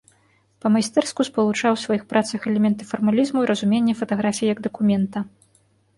[0.63, 5.19] Па-майстэрску спалучаў у сваіх працах элементы фармалізму і разуменне фатаграфіі як дакумента.